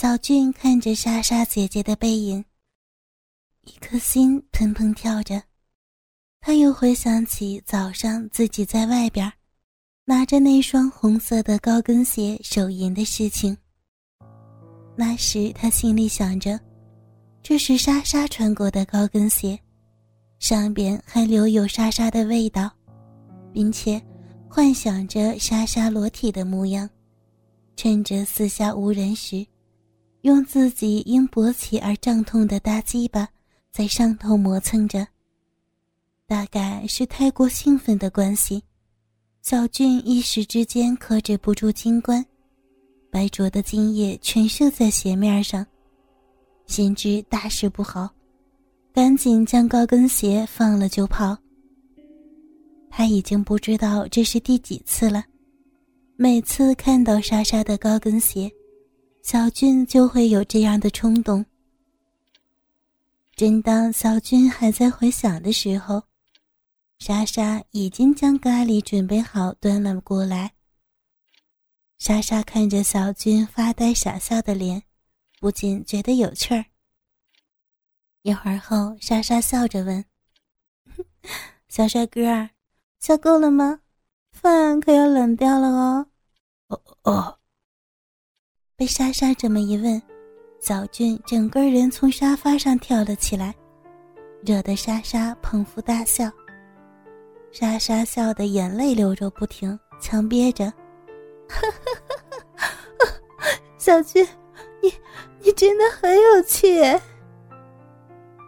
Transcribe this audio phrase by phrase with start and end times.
[0.00, 2.42] 小俊看着莎莎姐姐的背影，
[3.66, 5.42] 一颗心砰砰跳着。
[6.40, 9.30] 他又回想起早上自己在外边
[10.06, 13.54] 拿着那双红色的高跟鞋手淫的事情。
[14.96, 16.58] 那时他心里想着，
[17.42, 19.60] 这是莎莎穿过的高跟鞋，
[20.38, 22.70] 上边还留有莎莎的味道，
[23.52, 24.00] 并且
[24.48, 26.88] 幻想着莎莎裸体的模样，
[27.76, 29.46] 趁着四下无人时。
[30.22, 33.28] 用自己因勃起而胀痛的大鸡巴
[33.70, 35.06] 在上头磨蹭着。
[36.26, 38.62] 大概是太过兴奋的关系，
[39.42, 42.24] 小俊一时之间克制不住精关，
[43.10, 45.66] 白灼的精液全射在鞋面上，
[46.66, 48.08] 心知大事不好，
[48.92, 51.36] 赶紧将高跟鞋放了就跑。
[52.90, 55.24] 他已经不知道这是第几次了，
[56.16, 58.50] 每次看到莎莎的高跟鞋。
[59.22, 61.44] 小俊就会有这样的冲动。
[63.36, 66.02] 正当小俊还在回想的时候，
[66.98, 70.52] 莎莎已经将咖喱准备好端了过来。
[71.98, 74.82] 莎莎看着小俊发呆傻笑的脸，
[75.38, 76.64] 不禁觉得有趣儿。
[78.22, 80.04] 一会儿后，莎莎笑着问
[81.68, 82.50] ：“小帅哥，
[82.98, 83.80] 笑够了吗？
[84.32, 86.06] 饭可要冷掉了哦。
[86.68, 87.36] ”“哦哦。”
[88.80, 90.00] 被莎莎这么一问，
[90.58, 93.54] 小俊整个人从沙发上跳了起来，
[94.42, 96.30] 惹得莎莎捧腹大笑。
[97.52, 100.72] 莎莎笑得眼泪流着不停，强憋着
[103.76, 104.26] ：“小俊，
[104.82, 104.90] 你
[105.42, 106.80] 你真的很有趣。”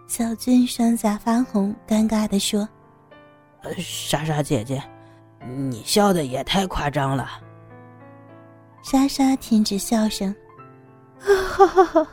[0.08, 2.66] 小俊双颊发红，尴尬的说：“，
[3.76, 4.82] 莎莎姐姐，
[5.46, 7.28] 你笑的也太夸张了。”
[8.82, 10.34] 莎莎停止笑声，
[11.18, 12.08] 哈哈哈！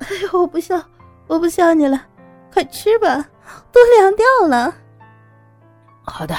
[0.00, 0.82] 哎呦，我不笑，
[1.28, 2.04] 我不笑你了，
[2.52, 3.24] 快吃吧，
[3.70, 4.74] 都凉掉了。
[6.02, 6.36] 好的，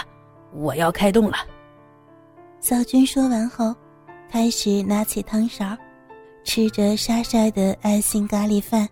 [0.52, 1.38] 我要开动了。
[2.60, 3.74] 小军说完后，
[4.30, 5.76] 开始拿起汤勺，
[6.44, 8.88] 吃着莎莎的爱心咖喱饭。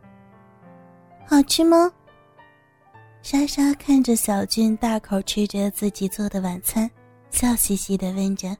[1.25, 1.91] 好吃吗？
[3.21, 6.89] 莎莎看着小军大口吃着自己做的晚餐，
[7.31, 8.55] 笑嘻嘻的问着。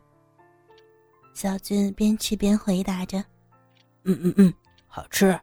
[1.38, 3.24] 小俊边吃边回答着
[4.06, 4.52] ：“嗯嗯嗯，
[4.88, 5.40] 好吃，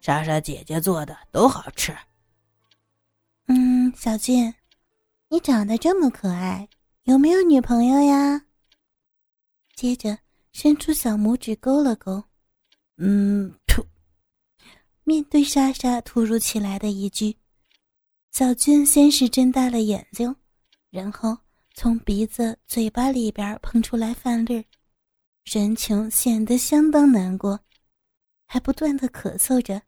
[0.00, 1.96] 莎莎姐姐做的都好吃。”
[3.46, 4.52] 嗯，小俊，
[5.28, 6.68] 你长得这么可爱，
[7.04, 8.44] 有没有女朋友呀？
[9.76, 10.18] 接着
[10.50, 12.20] 伸出小拇指勾了勾。
[12.96, 13.86] 嗯，吐。
[15.04, 17.36] 面对莎莎突如其来的一句，
[18.32, 20.34] 小俊先是睁大了眼睛，
[20.90, 21.38] 然后
[21.74, 24.64] 从鼻子、嘴巴里边喷出来饭粒儿。
[25.52, 27.58] 神情显得相当难过，
[28.46, 29.82] 还不断的咳嗽着。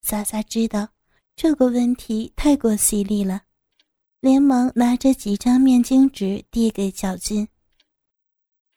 [0.00, 0.88] 莎莎知道
[1.34, 3.42] 这个问题太过犀利了，
[4.20, 7.46] 连忙拿着几张面巾纸递给小军。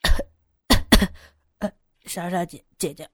[2.04, 3.10] 莎莎姐姐姐，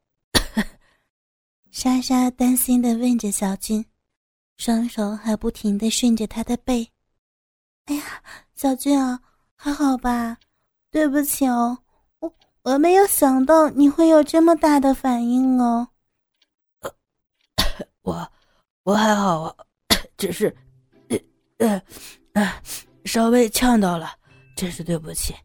[1.70, 3.86] 莎莎担心的问着小军，
[4.58, 6.92] 双手还不停的顺着他的背。
[7.86, 8.24] 哎呀，
[8.56, 9.22] 小军啊，
[9.56, 10.40] 还好吧？
[10.90, 11.84] 对不起哦。
[12.66, 15.88] 我没有想到你会有这么大的反应哦。
[18.02, 18.28] 我
[18.84, 19.56] 我还好啊，
[20.18, 20.56] 只是，
[21.60, 21.80] 呃
[22.34, 22.54] 呃，
[23.06, 24.10] 稍微呛到了，
[24.58, 25.36] 真是对不起。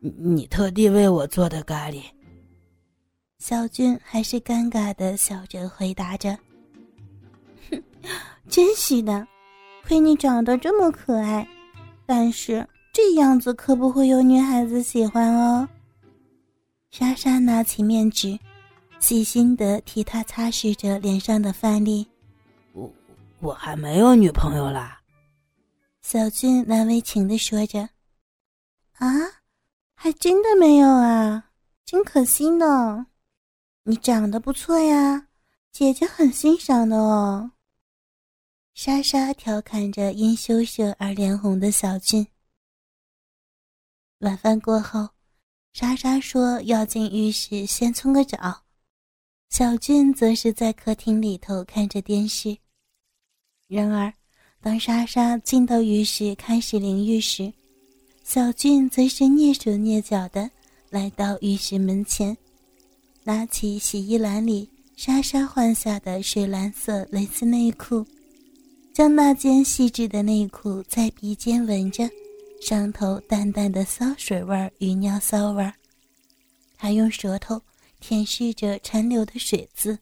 [0.00, 2.02] 你特地为我做的咖喱。
[3.38, 6.38] 小俊还是尴尬的笑着回答着
[7.70, 7.82] ：“哼，
[8.48, 9.26] 真是的，
[9.86, 11.46] 亏你长得这么可爱，
[12.06, 15.68] 但是这样子可不会有女孩子喜欢哦。”
[16.90, 18.36] 莎莎拿起面纸，
[18.98, 22.06] 细心的替他擦拭着脸上的饭粒。
[22.72, 22.92] 我
[23.38, 25.00] 我还没有女朋友啦。
[26.02, 27.88] 小俊难为情的说着。
[28.94, 29.08] 啊，
[29.94, 31.52] 还真的没有啊，
[31.84, 33.06] 真可惜呢。
[33.84, 35.28] 你长得不错呀，
[35.70, 37.52] 姐姐很欣赏的哦。
[38.74, 42.26] 莎莎调侃着因羞涩而脸红的小俊。
[44.18, 45.08] 晚饭过后。
[45.72, 48.62] 莎莎说：“要进浴室先冲个澡。”
[49.50, 52.56] 小俊则是在客厅里头看着电视。
[53.68, 54.12] 然而，
[54.60, 57.52] 当莎莎进到浴室开始淋浴时，
[58.24, 60.50] 小俊则是蹑手蹑脚的
[60.90, 62.36] 来到浴室门前，
[63.22, 68.04] 拿起洗衣篮里莎莎换下的水蓝色蕾丝内裤，
[68.92, 72.10] 将那件细致的内裤在鼻尖闻着。
[72.60, 75.74] 上头淡淡的骚水味儿与尿骚味儿，
[76.76, 77.60] 他用舌头
[78.00, 79.98] 舔舐着残留的水渍，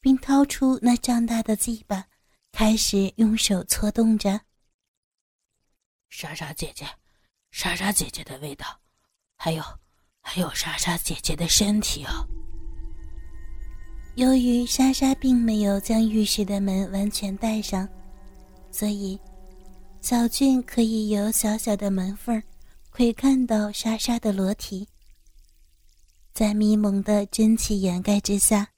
[0.00, 2.06] 并掏出那胀大的鸡巴，
[2.50, 4.40] 开始用手搓动着。
[6.08, 6.86] 莎莎姐姐，
[7.50, 8.66] 莎莎姐姐的味道，
[9.36, 9.62] 还有，
[10.22, 12.26] 还有莎莎姐姐的身体哦。
[14.14, 17.86] 由于莎莎并没有将浴室的门完全带上，
[18.70, 19.20] 所以
[20.08, 22.40] 小俊可以由小小的门缝儿
[22.90, 24.86] 窥看到莎莎的裸体。
[26.32, 28.68] 在迷蒙的真气掩盖之下，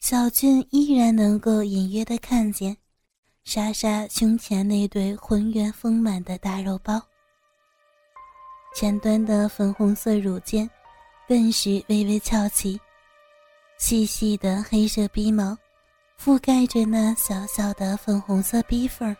[0.00, 2.74] 小俊依然能够隐约的看见。
[3.44, 6.98] 莎莎胸前那对浑圆丰满的大肉包，
[8.74, 10.66] 前端的粉红色乳尖
[11.28, 12.80] 更是微微翘起，
[13.78, 15.54] 细细的黑色鼻毛
[16.18, 19.14] 覆盖着那小小的粉红色逼缝儿。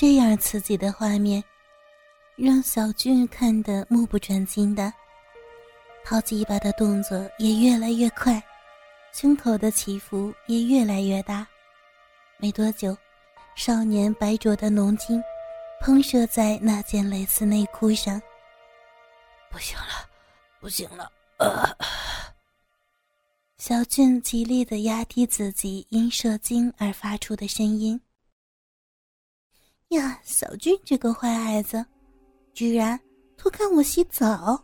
[0.00, 1.42] 这样刺激的画面，
[2.36, 4.94] 让小俊看得目不转睛的，
[6.04, 8.40] 掏鸡巴的动作也越来越快，
[9.12, 11.44] 胸口的起伏也越来越大。
[12.36, 12.96] 没多久，
[13.56, 15.20] 少年白灼的浓精
[15.80, 18.22] 喷射在那件蕾丝内裤上。
[19.50, 20.08] 不行了，
[20.60, 21.10] 不行了！
[21.38, 21.76] 呃，
[23.56, 28.00] 小俊极力的压低自己因射精而发出的声音。
[29.88, 31.84] 呀，小俊这个坏孩子，
[32.52, 32.98] 居然
[33.36, 34.62] 偷看我洗澡，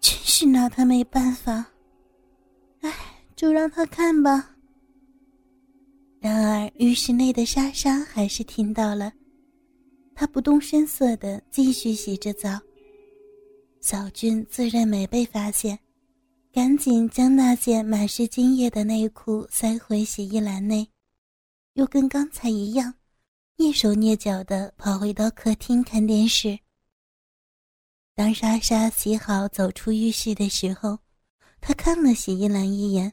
[0.00, 1.64] 真是拿他没办法。
[2.80, 2.92] 哎，
[3.34, 4.50] 就让他看吧。
[6.20, 9.12] 然而，浴室内的莎莎还是听到了，
[10.14, 12.60] 她不动声色的继续洗着澡。
[13.80, 15.78] 小俊自认没被发现，
[16.52, 20.86] 赶紧将那件满是精液的内裤塞回洗衣篮内，
[21.74, 22.94] 又跟刚才一样，
[23.56, 26.58] 蹑手蹑脚的跑回到客厅看电视。
[28.14, 30.98] 当莎莎洗好走出浴室的时候，
[31.60, 33.12] 她看了洗衣篮一眼，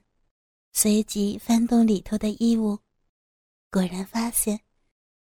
[0.74, 2.80] 随即翻动里头的衣物。
[3.70, 4.60] 果然发现，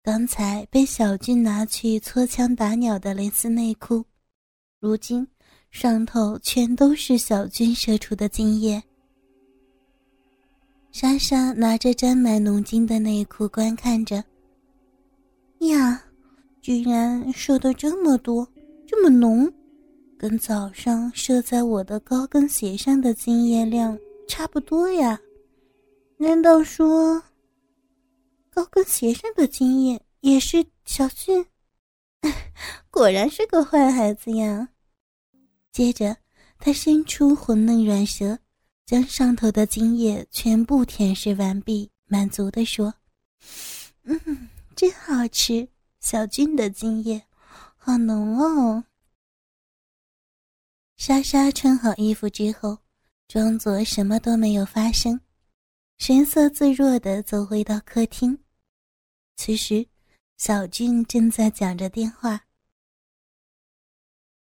[0.01, 4.03] 刚才被小俊拿去搓枪打鸟的蕾丝内裤，
[4.79, 5.27] 如今
[5.69, 8.81] 上头全都是小俊射出的精液。
[10.91, 14.23] 莎莎拿着沾满浓精的内裤观看着，
[15.67, 16.03] 呀，
[16.61, 18.47] 居然射的这么多，
[18.87, 19.51] 这么浓，
[20.17, 25.19] 跟早上射在我的高跟鞋上的精液量差不多呀？
[26.17, 27.21] 难道说？
[28.49, 31.45] 高跟鞋上的精液也是小俊，
[32.91, 34.69] 果然是个坏孩子呀。
[35.71, 36.15] 接着，
[36.59, 38.37] 他伸出红嫩软舌，
[38.85, 42.93] 将上头的精液全部舔舐完毕，满足地说
[44.05, 44.19] ：“嗯，
[44.75, 47.25] 真好吃，小俊的精液
[47.77, 48.83] 好浓哦。”
[50.95, 52.77] 莎莎穿好衣服之后，
[53.27, 55.19] 装作什么都没有发生，
[55.97, 58.39] 神色自若地走回到客厅。
[59.35, 59.87] 此时，
[60.37, 62.45] 小俊正在讲着电话。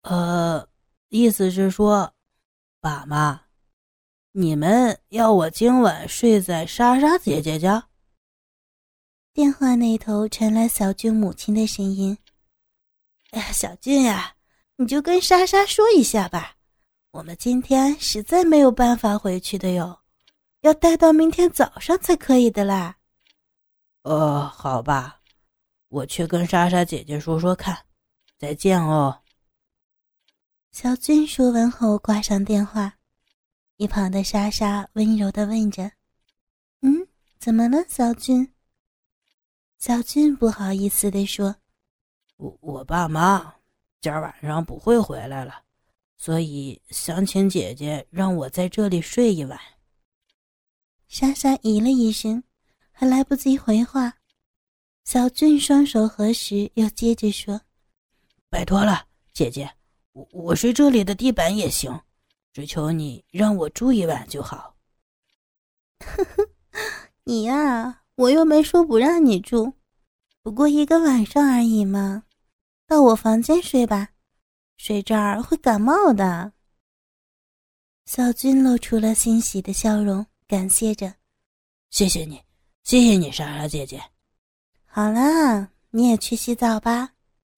[0.01, 0.67] 呃，
[1.09, 2.13] 意思是说，
[2.79, 3.43] 爸妈，
[4.31, 7.90] 你们要我今晚睡在莎莎姐姐家？
[9.33, 12.17] 电话那头传来小俊母亲的声音
[13.31, 14.35] ：“哎呀，小俊呀，
[14.75, 16.57] 你就跟莎莎说一下吧，
[17.11, 19.97] 我们今天实在没有办法回去的哟，
[20.61, 22.97] 要待到明天早上才可以的啦。”
[24.03, 25.21] 呃，好吧，
[25.87, 27.85] 我去跟莎莎姐姐说说看。
[28.37, 29.21] 再见哦。
[30.73, 32.97] 小俊说完后挂上电话，
[33.77, 35.89] 一旁的莎莎温柔的问着
[36.81, 37.07] ：“嗯，
[37.39, 38.51] 怎么了，小俊？”
[39.81, 41.55] 小俊不好意思的说
[42.37, 43.55] ：“我我爸妈
[43.99, 45.63] 今儿晚上不会回来了，
[46.19, 49.59] 所以想请姐姐让我在这里睡一晚。”
[51.09, 52.43] 莎莎咦了一声。
[52.91, 54.13] 还来不及回话，
[55.03, 57.59] 小俊双手合十，又接着说
[58.47, 59.67] ：“拜托了，姐姐，
[60.11, 61.99] 我我睡这里的地板也行，
[62.53, 64.75] 只求你让我住一晚就好。”
[66.05, 66.47] 呵呵，
[67.23, 69.73] 你呀，我又没说不让你住，
[70.43, 72.23] 不过一个晚上而已嘛，
[72.85, 74.09] 到我房间睡吧，
[74.77, 76.53] 睡这儿会感冒的。
[78.05, 81.11] 小军露出了欣喜的笑容，感谢着
[81.89, 82.39] ：“谢谢你。”
[82.83, 83.99] 谢谢你，莎莎姐姐。
[84.85, 87.13] 好啦，你也去洗澡吧，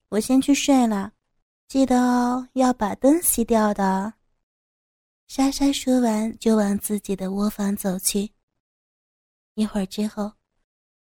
[0.07, 1.11] 我先去睡了。
[1.67, 4.13] 记得哦，要把灯熄掉的。
[5.27, 8.31] 莎莎说完，就往自己的窝房走去。
[9.55, 10.31] 一会儿之后，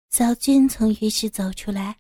[0.10, 1.98] 小俊从浴室走出来，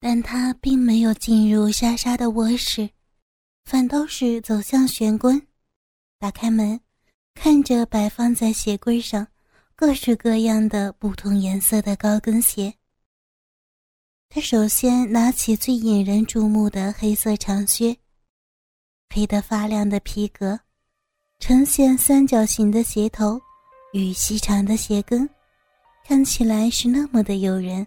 [0.00, 2.90] 但他并没有进入莎莎的卧室，
[3.64, 5.46] 反倒是走向玄关，
[6.18, 6.80] 打开门，
[7.34, 9.26] 看着摆放在鞋柜上
[9.74, 12.74] 各式各样的不同颜色的高跟鞋，
[14.28, 17.96] 他首先拿起最引人注目的黑色长靴，
[19.08, 20.60] 黑得发亮的皮革，
[21.38, 23.40] 呈现三角形的鞋头
[23.92, 25.28] 与细长的鞋跟，
[26.04, 27.86] 看起来是那么的诱人。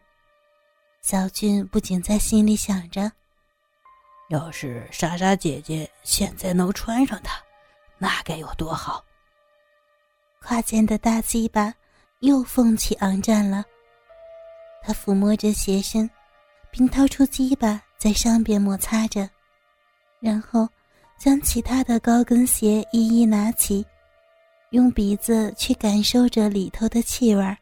[1.02, 3.12] 小俊不仅在心里想着。
[4.30, 7.36] 要是莎莎姐姐现在能穿上它，
[8.00, 9.04] 那该有多好！
[10.40, 11.74] 胯间的大鸡巴
[12.22, 13.64] 又奋起昂战了。
[14.82, 16.10] 他抚摸着鞋身，
[16.72, 19.30] 并掏出鸡巴在上边摩擦着，
[20.20, 20.68] 然后
[21.20, 23.86] 将其他的高跟鞋一一拿起，
[24.72, 27.58] 用鼻子去感受着里头的气味。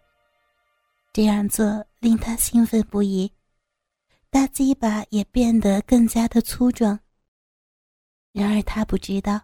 [1.13, 3.31] 这样做令他兴奋不已。
[4.31, 6.99] 大鸡巴也变得更加的粗壮。
[8.31, 9.39] 然而他不知道，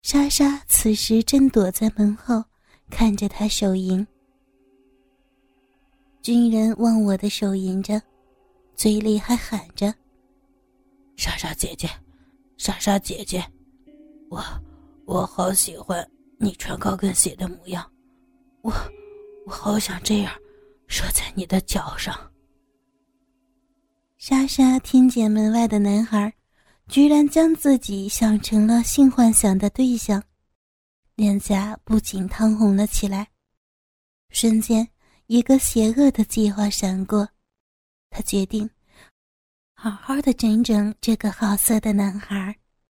[0.00, 2.42] 莎莎此时正躲在门后
[2.88, 4.06] 看着他手淫。
[6.22, 8.00] 军人忘我的手淫着，
[8.74, 9.94] 嘴里还喊着
[11.16, 11.86] ：“莎莎姐姐，
[12.56, 13.44] 莎莎姐姐，
[14.30, 14.42] 我
[15.04, 17.86] 我好喜欢你穿高跟鞋的模样，
[18.62, 18.72] 我
[19.44, 20.32] 我好想这样
[20.88, 22.32] 射在你的脚上。”
[24.18, 26.34] 莎莎听见门外的男孩，
[26.88, 30.20] 居然将自己想成了性幻想的对象，
[31.14, 33.28] 脸颊不禁烫红了起来。
[34.30, 34.88] 瞬间，
[35.26, 37.28] 一个邪恶的计划闪过，
[38.10, 38.68] 她决定
[39.74, 42.56] 好好的整整这个好色的男孩。